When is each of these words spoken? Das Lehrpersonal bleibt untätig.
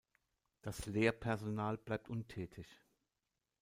Das 0.63 0.87
Lehrpersonal 0.87 1.77
bleibt 1.77 2.09
untätig. 2.09 2.65